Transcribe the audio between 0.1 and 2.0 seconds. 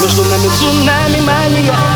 нами цунами мания.